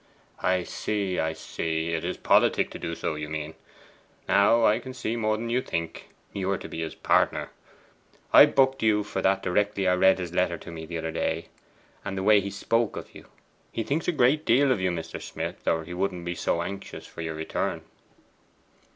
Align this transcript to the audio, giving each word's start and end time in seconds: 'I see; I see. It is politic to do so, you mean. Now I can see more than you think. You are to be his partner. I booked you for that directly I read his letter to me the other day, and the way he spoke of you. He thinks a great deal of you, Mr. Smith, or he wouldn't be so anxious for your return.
'I 0.39 0.63
see; 0.63 1.19
I 1.19 1.33
see. 1.33 1.89
It 1.93 2.03
is 2.03 2.17
politic 2.17 2.71
to 2.71 2.79
do 2.79 2.95
so, 2.95 3.13
you 3.13 3.29
mean. 3.29 3.53
Now 4.27 4.65
I 4.65 4.79
can 4.79 4.95
see 4.95 5.15
more 5.15 5.37
than 5.37 5.51
you 5.51 5.61
think. 5.61 6.09
You 6.33 6.49
are 6.49 6.57
to 6.57 6.67
be 6.67 6.81
his 6.81 6.95
partner. 6.95 7.51
I 8.33 8.47
booked 8.47 8.81
you 8.81 9.03
for 9.03 9.21
that 9.21 9.43
directly 9.43 9.87
I 9.87 9.93
read 9.93 10.17
his 10.17 10.33
letter 10.33 10.57
to 10.57 10.71
me 10.71 10.87
the 10.87 10.97
other 10.97 11.11
day, 11.11 11.49
and 12.03 12.17
the 12.17 12.23
way 12.23 12.41
he 12.41 12.49
spoke 12.49 12.95
of 12.97 13.13
you. 13.13 13.27
He 13.71 13.83
thinks 13.83 14.07
a 14.07 14.11
great 14.11 14.43
deal 14.43 14.71
of 14.71 14.81
you, 14.81 14.89
Mr. 14.89 15.21
Smith, 15.21 15.67
or 15.67 15.83
he 15.83 15.93
wouldn't 15.93 16.25
be 16.25 16.33
so 16.33 16.63
anxious 16.63 17.05
for 17.05 17.21
your 17.21 17.35
return. 17.35 17.81